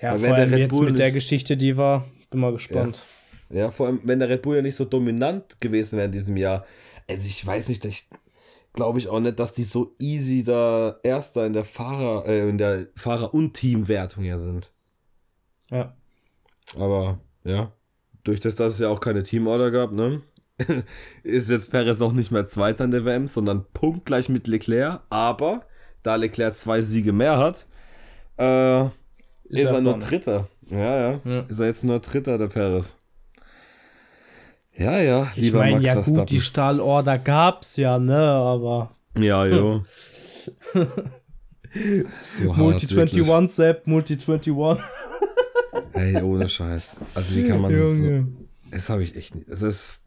[0.00, 2.52] Ja, vor wenn der allem Red jetzt Bull mit der Geschichte, die war, bin mal
[2.52, 3.04] gespannt.
[3.50, 6.36] Ja, vor allem, wenn der Red Bull ja nicht so dominant gewesen wäre in diesem
[6.36, 6.64] Jahr.
[7.08, 8.08] Also ich weiß nicht, ich
[8.72, 12.58] glaube ich auch nicht, dass die so easy da Erster in der Fahrer, äh, in
[12.58, 14.72] der Fahrer- und Teamwertung ja sind.
[15.70, 15.96] Ja.
[16.76, 17.72] Aber ja,
[18.24, 20.22] durch das, dass es ja auch keine Teamorder gab, ne?
[21.22, 25.00] ist jetzt Perez auch nicht mehr Zweiter in der WM, sondern punktgleich mit Leclerc.
[25.10, 25.62] Aber
[26.02, 27.66] da Leclerc zwei Siege mehr hat,
[28.38, 29.98] äh, ist, er er nur.
[29.98, 30.48] Dritter.
[30.70, 31.40] Ja, ja, Ja.
[31.48, 32.96] Ist er jetzt nur Dritter, der Perez.
[34.76, 39.46] Ja, ja, Ich lieber meine, Max ja gut, die Stahlorder gab's ja, ne, aber Ja,
[39.46, 39.84] jo.
[42.20, 43.22] so hart, Multi wirklich.
[43.30, 44.84] 21, Sepp, Multi 21.
[45.92, 47.00] Ey, ohne Scheiß.
[47.14, 48.24] Also wie kann man das so...
[48.70, 49.48] Das habe ich echt nicht.
[49.50, 50.00] Das ist...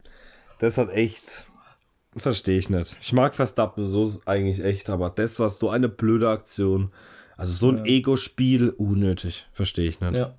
[0.60, 1.46] Das hat echt...
[2.16, 2.96] Verstehe ich nicht.
[3.00, 6.90] Ich mag Verstappen so eigentlich echt, aber das war so eine blöde Aktion.
[7.36, 7.84] Also so ein Ja.
[7.84, 9.46] Ego-Spiel, unnötig.
[9.52, 10.14] Verstehe ich nicht.
[10.14, 10.34] Ja.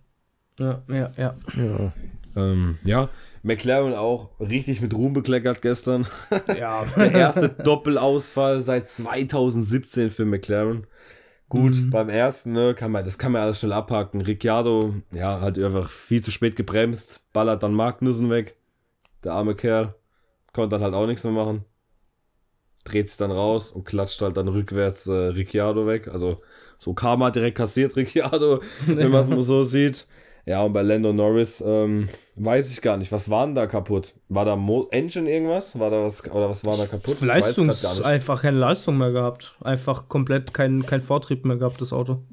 [0.60, 1.36] Ja, ja, ja.
[1.56, 1.94] ja.
[2.36, 3.10] Ähm, ja,
[3.44, 6.06] McLaren auch richtig mit Ruhm bekleckert gestern.
[6.58, 10.86] Ja, Der erste Doppelausfall seit 2017 für McLaren.
[11.50, 11.90] Gut, Mhm.
[11.90, 14.22] beim ersten, ne, kann man, das kann man alles schnell abhaken.
[14.22, 18.56] Ricciardo, ja, hat einfach viel zu spät gebremst, ballert dann Magnussen weg.
[19.24, 19.96] Der arme Kerl.
[20.54, 21.66] Konnte dann halt auch nichts mehr machen.
[22.86, 26.08] Dreht sich dann raus und klatscht halt dann rückwärts äh, Ricciardo weg.
[26.08, 26.42] Also
[26.80, 30.08] so Karma direkt kassiert Ricciardo, wenn man es mal so sieht.
[30.50, 34.16] Ja, und bei Lando Norris, ähm, weiß ich gar nicht, was war denn da kaputt?
[34.30, 35.78] War da Mo Engine irgendwas?
[35.78, 37.22] War da was, oder was war da kaputt?
[37.22, 39.56] Leistungs einfach keine Leistung mehr gehabt.
[39.62, 42.24] Einfach komplett kein, kein Vortrieb mehr gehabt, das Auto.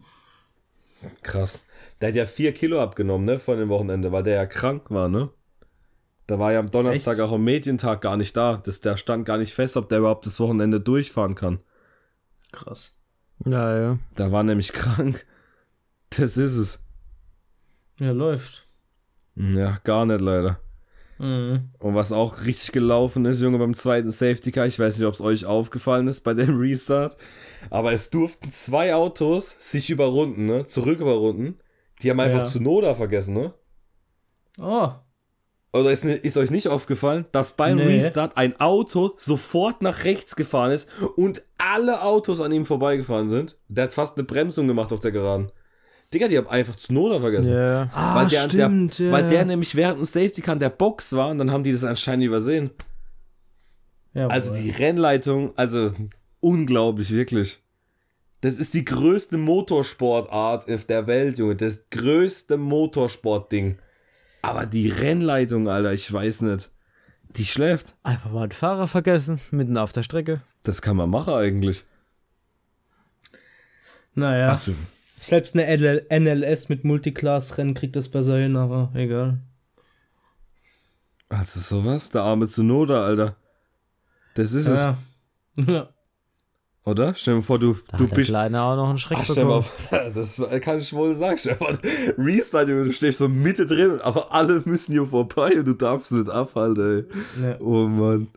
[1.21, 1.63] Krass.
[2.01, 5.11] Der hat ja vier Kilo abgenommen, ne, von dem Wochenende, weil der ja krank war,
[5.11, 5.29] ne?
[6.27, 7.21] Da war ja am Donnerstag Echt?
[7.21, 8.57] auch am Medientag gar nicht da.
[8.57, 11.59] Das, der stand gar nicht fest, ob der überhaupt das Wochenende durchfahren kann.
[12.51, 12.95] Krass.
[13.45, 13.99] Ja, ja.
[14.15, 15.27] Da war nämlich krank.
[16.09, 16.86] Das ist es.
[17.99, 18.67] Ja, läuft.
[19.37, 20.61] Ja, gar nicht leider.
[21.19, 21.71] Mhm.
[21.79, 25.15] Und was auch richtig gelaufen ist, Junge, beim zweiten Safety Car, ich weiß nicht, ob
[25.15, 27.17] es euch aufgefallen ist bei dem Restart,
[27.71, 30.65] aber es durften zwei Autos sich überrunden, ne?
[30.67, 31.59] Zurück überrunden.
[32.03, 32.47] Die haben einfach Ja.
[32.47, 33.55] zu Noda vergessen, ne?
[34.59, 34.91] Oh.
[35.73, 37.85] Oder ist, ist euch nicht aufgefallen, dass beim Nee.
[37.85, 43.57] Restart ein Auto sofort nach rechts gefahren ist und alle Autos an ihm vorbeigefahren sind?
[43.69, 45.51] Der hat fast eine Bremsung gemacht auf der Geraden.
[46.17, 47.53] Digga, die haben einfach zu Noda vergessen.
[47.53, 47.91] Ja.
[47.93, 49.13] Ah, weil der, stimmt, der, ja.
[49.13, 51.73] weil der nämlich während dem Safety Car in der Box war und dann haben die
[51.73, 52.71] das anscheinend übersehen.
[54.15, 54.33] Jawohl.
[54.33, 55.93] Also die Rennleitung, also
[56.41, 57.61] unglaublich, wirklich.
[58.41, 61.57] Das ist die größte Motorsportart auf der Welt, Junge.
[61.57, 63.79] Das größte Motorsportding.
[64.41, 66.71] Aber die Rennleitung, Alter, ich weiß nicht.
[67.37, 67.95] Die schläft.
[68.03, 70.41] Einfach mal den Fahrer vergessen, mitten auf der Strecke.
[70.63, 71.85] Das kann man machen eigentlich.
[74.15, 74.53] Naja.
[74.53, 74.73] Also,
[75.21, 79.39] Selbst eine NL NLS mit Multiclass-Rennen kriegt das besser hin, aber egal.
[81.29, 83.37] also sowas, der arme Tsunoda, Alter.
[84.35, 84.99] Das ist es, Ja.
[85.67, 85.89] ja.
[86.85, 87.15] oder?
[87.15, 88.29] Stell dir mal vor, du, Da du hat der bist.
[88.29, 90.13] Kleine auch noch einen Schreck Ach, stell mal, bekommen.
[90.15, 91.79] das kann ich wohl sagen, Stefan.
[92.19, 96.29] Restart, du stehst so Mitte drin, aber alle müssen hier vorbei und du darfst nicht
[96.29, 97.07] abhalten,
[97.39, 97.43] ey.
[97.43, 97.61] Ja.
[97.61, 98.29] Oh Mann.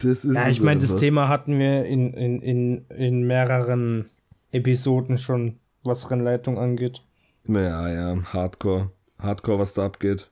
[0.00, 0.96] Das ist Ja, ich meine, das.
[0.96, 4.10] Thema hatten wir in, in, in, in mehreren
[4.56, 7.02] Episoden schon, was Rennleitung angeht.
[7.46, 8.90] Ja, ja, Hardcore.
[9.18, 10.30] Hardcore, was da abgeht.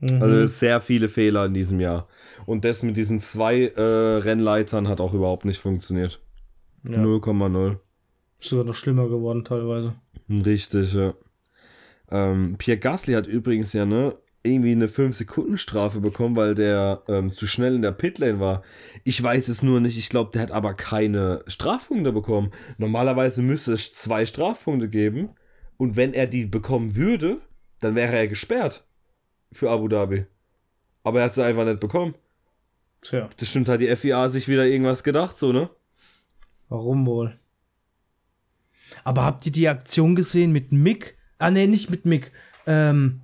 [0.00, 0.22] Mhm.
[0.22, 2.08] Also sehr viele Fehler in diesem Jahr.
[2.46, 6.20] Und das mit diesen zwei äh, Rennleitern hat auch überhaupt nicht funktioniert.
[6.84, 6.98] ja.
[6.98, 7.78] 0,0.
[8.40, 9.94] Ist sogar noch schlimmer geworden teilweise.
[10.28, 11.14] Richtig, ja.
[12.10, 17.46] Ähm, Pierre Gasly hat übrigens ja, ne, irgendwie eine 5-Sekunden-Strafe bekommen, weil der ähm, zu
[17.46, 18.62] schnell in der Pitlane war.
[19.02, 19.96] Ich weiß es nur nicht.
[19.96, 22.52] Ich glaube, der hat aber keine Strafpunkte bekommen.
[22.76, 25.28] Normalerweise müsste es zwei Strafpunkte geben.
[25.78, 27.38] Und wenn er die bekommen würde,
[27.80, 28.84] dann wäre er gesperrt
[29.50, 30.26] für Abu Dhabi.
[31.04, 32.14] Aber er hat sie einfach nicht bekommen.
[33.00, 35.68] Tja, Das stimmt, hat die FIA sich wieder irgendwas gedacht, so, ne?
[36.68, 37.38] warum wohl?
[39.04, 41.16] Aber habt ihr die Aktion gesehen mit Mick?
[41.38, 42.32] Ah, nee, nicht mit Mick.
[42.66, 43.20] Ähm,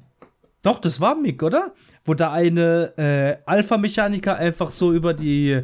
[0.62, 1.74] doch, das war Mick, oder?
[2.04, 5.62] Wo da eine äh, Alpha-Mechaniker einfach so über die,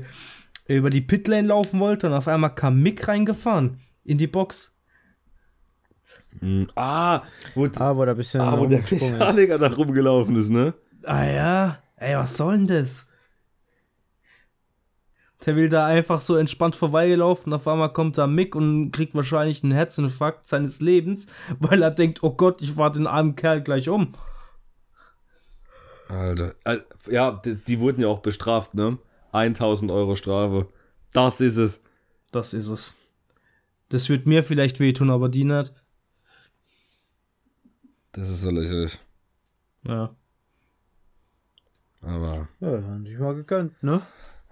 [0.68, 4.74] über die Pitlane laufen wollte und auf einmal kam Mick reingefahren in die Box.
[6.40, 6.68] Mhm.
[6.74, 7.22] Ah,
[7.54, 8.80] wo, Ah, wo der ein bisschen ah, wo der.
[8.80, 10.74] Mechaniker da rumgelaufen ist, ne?
[11.04, 13.08] Ah ja, ey, was soll denn das?
[15.44, 17.52] Der will da einfach so entspannt vorbeigelaufen.
[17.52, 21.26] Auf einmal kommt da Mick und kriegt wahrscheinlich einen Herzinfarkt seines Lebens,
[21.60, 24.14] weil er denkt, oh Gott, ich fahr den armen Kerl gleich um.
[26.08, 26.54] Alter.
[26.64, 28.98] Al- Ja, die, die wurden ja auch bestraft, ne?
[29.32, 30.68] 1000 Euro Strafe.
[31.12, 31.80] Das ist es.
[32.32, 32.94] Das ist es.
[33.88, 35.72] Das wird mir vielleicht wehtun, aber die nicht.
[38.12, 38.98] Das ist so lächerlich.
[39.86, 40.14] Ja.
[42.02, 44.02] Aber, Ja, haben sich mal gegönnt, ne?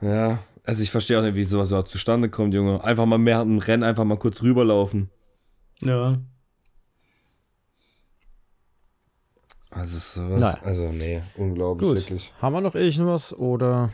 [0.01, 0.43] ja.
[0.67, 2.83] Also ich verstehe auch nicht, wie sowas überhaupt zustande kommt, Junge.
[2.83, 5.11] Einfach mal mehr im Rennen, einfach mal kurz rüberlaufen.
[5.81, 6.19] Ja.
[9.75, 10.41] Also sowas.
[10.41, 10.59] Naja.
[10.63, 11.97] Also, nee, unglaublich, Gut.
[11.99, 12.33] wirklich.
[12.41, 13.91] Haben wir noch irgendwas oder?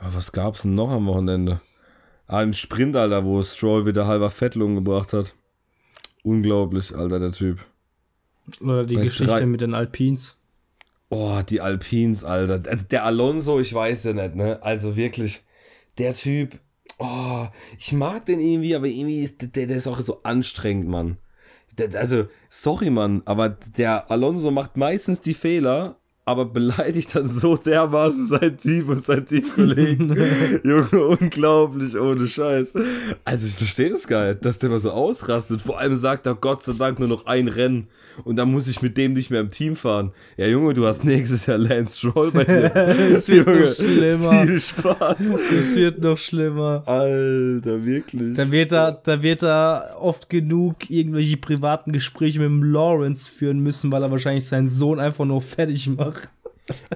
[0.00, 1.60] Ja, was gab's denn noch am Wochenende?
[2.26, 5.34] Ah, im Sprint, Alter, wo Stroll wieder halber Fettlung gebracht hat.
[6.22, 7.58] Unglaublich, Alter, der Typ.
[8.60, 10.36] Oder die Bei Geschichte drei- mit den Alpins.
[11.10, 12.62] Oh, die Alpins, Alter.
[12.70, 14.62] Also der Alonso, ich weiß ja nicht, ne?
[14.62, 15.42] Also wirklich,
[15.96, 16.58] der Typ,
[16.98, 17.46] oh,
[17.78, 21.16] ich mag den irgendwie, aber irgendwie ist der, der ist auch so anstrengend, Mann.
[21.94, 28.26] Also, sorry, Mann, aber der Alonso macht meistens die Fehler, aber beleidigt dann so dermaßen
[28.26, 30.16] sein Team und sein Teamkollegen.
[30.64, 32.74] Junge, unglaublich, ohne Scheiß.
[33.24, 35.62] Also, ich verstehe das gar nicht, dass der mal so ausrastet.
[35.62, 37.88] Vor allem sagt er Gott sei Dank nur noch ein Rennen
[38.24, 40.12] und dann muss ich mit dem nicht mehr im Team fahren.
[40.36, 42.74] Ja, Junge, du hast nächstes Jahr Lance Stroll bei dir.
[43.18, 44.42] Es wird noch Junge, schlimmer.
[44.44, 45.20] Viel Spaß.
[45.20, 46.82] Es wird noch schlimmer.
[46.86, 48.36] Alter, wirklich.
[48.36, 53.60] Da wird er, da wird er oft genug irgendwelche privaten Gespräche mit dem Lawrence führen
[53.60, 56.30] müssen, weil er wahrscheinlich seinen Sohn einfach nur fertig macht.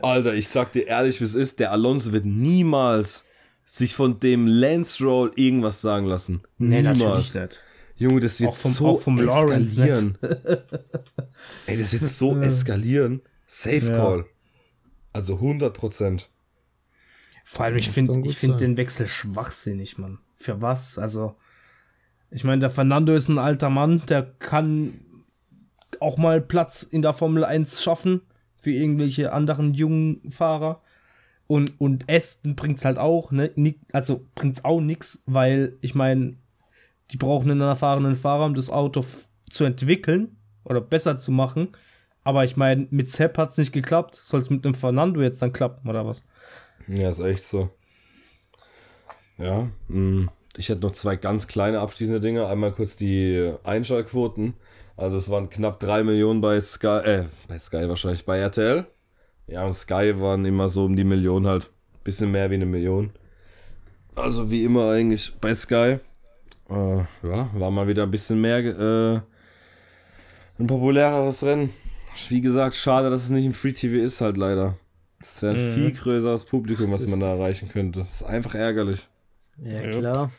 [0.02, 3.24] Alter, ich sag dir ehrlich, wie es ist, der Alonso wird niemals
[3.64, 6.42] sich von dem Lance Stroll irgendwas sagen lassen.
[6.58, 7.34] niemals.
[7.34, 7.60] nicht.
[7.96, 10.18] Junge, das wird Auch vom- so auch vom Lawrence eskalieren.
[11.66, 13.22] Ey, das wird so eskalieren.
[13.46, 13.96] Safe Ja.
[13.96, 14.24] Call.
[15.12, 16.30] Also 100 Prozent.
[17.44, 20.18] Vor allem, ich finde ich find den Wechsel schwachsinnig, Mann.
[20.36, 20.96] Für was?
[20.98, 21.36] Also,
[22.30, 25.00] ich meine, der Fernando ist ein alter Mann, der kann
[26.00, 28.22] auch mal Platz in der Formel 1 schaffen
[28.56, 30.80] für irgendwelche anderen jungen Fahrer.
[31.46, 33.50] Und, und Aston bringt's halt auch, ne?
[33.92, 36.36] Also bringt's auch nix, weil ich meine,
[37.12, 39.04] die brauchen einen erfahrenen Fahrer, um das Auto
[39.50, 41.68] zu entwickeln oder besser zu machen.
[42.24, 44.14] Aber ich meine, mit Sepp hat es nicht geklappt.
[44.22, 46.24] Soll es mit dem Fernando jetzt dann klappen, oder was?
[46.88, 47.70] Ja, ist echt so.
[49.38, 50.28] Ja, mh.
[50.56, 52.46] ich hätte noch zwei ganz kleine abschließende Dinge.
[52.46, 54.54] Einmal kurz die Einschaltquoten.
[54.96, 58.86] Also es waren knapp 3 Millionen bei Sky, äh, bei Sky wahrscheinlich, bei RTL.
[59.48, 61.70] Ja, und Sky waren immer so um die Million halt.
[62.04, 63.10] Bisschen mehr wie eine Million.
[64.14, 65.98] Also wie immer eigentlich bei Sky.
[66.72, 69.20] Äh, ja, war mal wieder ein bisschen mehr äh,
[70.58, 71.70] ein populäreres Rennen.
[72.28, 74.76] Wie gesagt, schade, dass es nicht im Free TV ist halt leider.
[75.20, 75.74] Das wäre ein Mhm.
[75.74, 78.00] viel größeres Publikum, was man da erreichen könnte.
[78.00, 79.08] Das ist einfach ärgerlich.
[79.62, 80.30] Ja, klar.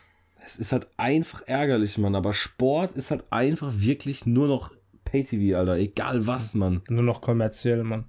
[0.44, 2.14] Es ist halt einfach ärgerlich, Mann.
[2.14, 4.70] Aber Sport ist halt einfach wirklich nur noch
[5.04, 5.76] Pay-TV, Alter.
[5.78, 6.82] Egal was, Mann.
[6.88, 8.04] Nur noch kommerziell, Mann.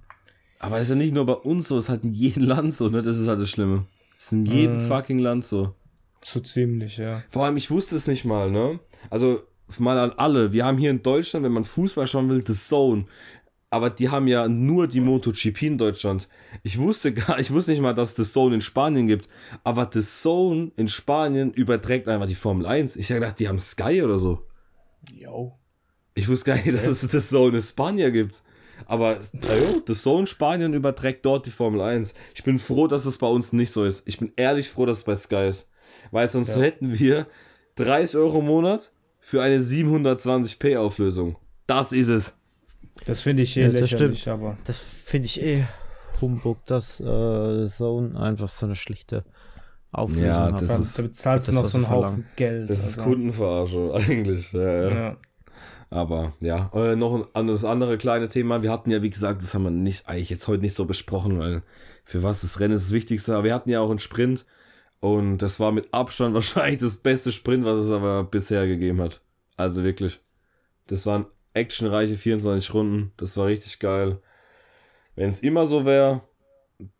[0.58, 3.02] Aber ist ja nicht nur bei uns so, ist halt in jedem Land so, ne?
[3.02, 3.86] Das ist halt das Schlimme.
[4.16, 4.80] Ist in jedem Mhm.
[4.88, 5.74] fucking Land so.
[6.32, 7.22] So ziemlich, ja.
[7.30, 8.80] Vor allem, ich wusste es nicht mal, ne?
[9.10, 9.42] Also,
[9.78, 10.52] mal an alle.
[10.52, 13.04] Wir haben hier in Deutschland, wenn man Fußball schauen will, The Zone.
[13.70, 16.28] Aber die haben ja nur die MotoGP in Deutschland.
[16.64, 19.28] Ich wusste gar, ich wusste nicht mal, dass The Zone in Spanien gibt.
[19.62, 22.96] Aber The Zone in Spanien überträgt einfach die Formel 1.
[22.96, 24.42] Ich hab gedacht, die haben Sky oder so.
[25.14, 25.56] Jo.
[26.14, 28.42] Ich wusste gar nicht, dass es The Zone in Spanien gibt.
[28.86, 32.14] Aber ajo, The Zone Spanien überträgt dort die Formel 1.
[32.34, 34.02] Ich bin froh, dass es bei uns nicht so ist.
[34.08, 35.68] Ich bin ehrlich froh, dass es bei Sky ist.
[36.10, 36.62] Weil sonst Ja.
[36.62, 37.26] hätten wir
[37.76, 41.36] 30 Euro im Monat für eine 720p Auflösung.
[41.66, 42.34] Das ist es.
[43.06, 44.34] Das finde ich eh Ja, das lächerlich, stimmt.
[44.42, 44.58] aber.
[44.64, 45.64] Das finde ich eh
[46.20, 49.24] Humbug, dass äh, Zone einfach so eine schlichte
[49.92, 50.62] Auflösung Ja, hat.
[50.62, 52.06] das Da, ist- da bezahlst du das noch ist so einen verlangt.
[52.12, 52.70] Haufen Geld.
[52.70, 53.10] Das ist also.
[53.10, 54.52] Kundenverarsche eigentlich.
[54.52, 54.90] Ja, ja.
[54.90, 55.16] Ja.
[55.90, 58.62] Aber ja, äh, noch ein anderes andere kleine Thema.
[58.62, 61.38] Wir hatten ja, wie gesagt, das haben wir nicht eigentlich jetzt heute nicht so besprochen,
[61.38, 61.62] weil
[62.04, 63.34] für was das Rennen ist das Wichtigste.
[63.34, 64.44] Aber wir hatten ja auch einen Sprint
[65.00, 69.20] und das war mit Abstand wahrscheinlich das beste Sprint, was es aber bisher gegeben hat.
[69.56, 70.20] Also wirklich.
[70.86, 73.12] Das waren actionreiche 24 Runden.
[73.16, 74.20] Das war richtig geil.
[75.14, 76.20] Wenn es immer so wäre,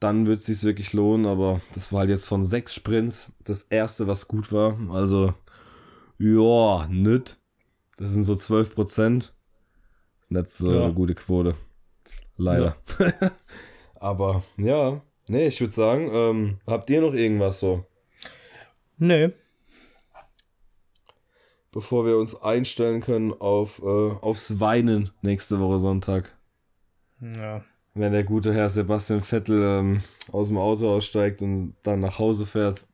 [0.00, 1.26] dann würde es sich wirklich lohnen.
[1.26, 4.78] Aber das war halt jetzt von sechs Sprints das erste, was gut war.
[4.90, 5.34] Also,
[6.18, 7.38] ja, nüt.
[7.98, 9.34] Das sind so 12 Prozent.
[10.28, 10.84] Nicht so Ja.
[10.84, 11.54] eine gute Quote.
[12.36, 12.76] Leider.
[13.94, 17.84] Aber ja, nee, ich würde sagen, ähm, habt ihr noch irgendwas so,
[18.98, 19.30] Nee.
[21.72, 26.34] bevor wir uns einstellen können auf, äh, aufs Weinen nächste Woche Sonntag?
[27.20, 27.64] Ja.
[27.94, 32.44] Wenn der gute Herr Sebastian Vettel ähm, aus dem Auto aussteigt und dann nach Hause
[32.44, 32.84] fährt.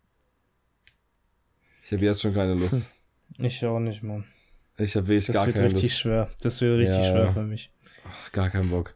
[1.85, 2.87] Ich habe jetzt schon keine Lust.
[3.38, 4.25] Ich auch nicht, Mann.
[4.77, 5.99] Ich habe wirklich Das gar wird keine richtig Lust.
[6.01, 6.29] schwer.
[6.42, 7.73] Das wird richtig Ja, schwer für mich.
[8.07, 8.95] Ach, gar keinen Bock.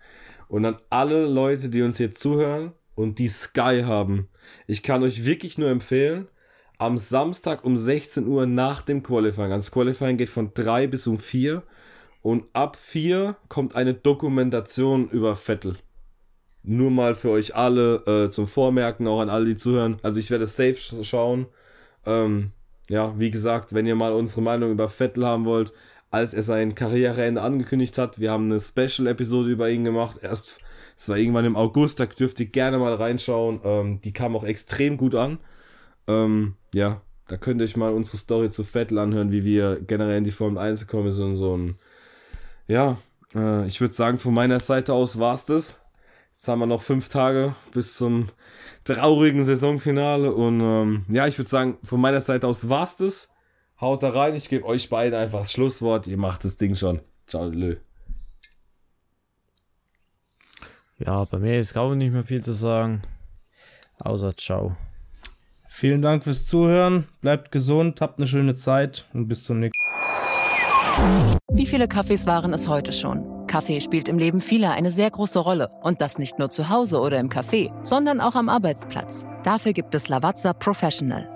[0.48, 4.28] Und an alle Leute, die uns jetzt zuhören und die Sky haben,
[4.66, 6.26] ich kann euch wirklich nur empfehlen,
[6.78, 9.52] am Samstag um 16 Uhr nach dem Qualifying.
[9.52, 11.62] Also das Qualifying geht von 3 bis um 4
[12.22, 15.76] und ab 4 kommt eine Dokumentation über Vettel.
[16.62, 19.98] Nur mal für euch alle äh, zum Vormerken, auch an alle, die zuhören.
[20.02, 21.46] Also ich werde safe sch- schauen.
[22.04, 22.50] Ähm,
[22.88, 25.72] ja, wie gesagt, wenn ihr mal unsere Meinung über Vettel haben wollt,
[26.10, 30.18] als er sein Karriereende angekündigt hat, wir haben eine Special-Episode über ihn gemacht.
[30.22, 30.58] Erst,
[30.96, 33.60] es war irgendwann im August, da dürft ihr gerne mal reinschauen.
[33.64, 35.38] Ähm, die kam auch extrem gut an.
[36.06, 40.18] Ähm, ja, da könnt ihr euch mal unsere Story zu Vettel anhören, wie wir generell
[40.18, 41.52] in die Formel 1 gekommen sind und so.
[41.52, 41.76] Und
[42.66, 42.98] ja,
[43.34, 45.80] äh, ich würde sagen, von meiner Seite aus war's das.
[46.34, 48.28] Jetzt haben wir noch fünf Tage bis zum
[48.84, 50.32] traurigen Saisonfinale.
[50.32, 53.30] Und ähm, ja, ich würde sagen, von meiner Seite aus war's das.
[53.80, 56.06] Haut da rein, ich gebe euch beiden einfach das Schlusswort.
[56.06, 57.00] Ihr macht das Ding schon.
[57.26, 57.76] Ciao, lö.
[60.98, 63.02] Ja, bei mir ist auch nicht mehr viel zu sagen.
[63.98, 64.76] Außer ciao.
[65.68, 67.06] Vielen Dank fürs Zuhören.
[67.20, 69.78] Bleibt gesund, habt eine schöne Zeit und bis zum nächsten
[71.52, 73.46] Wie viele Kaffees waren es heute schon?
[73.46, 75.68] Kaffee spielt im Leben vieler eine sehr große Rolle.
[75.82, 79.24] Und das nicht nur zu Hause oder im Café, sondern auch am Arbeitsplatz.
[79.44, 81.35] Dafür gibt es Lavazza Professional.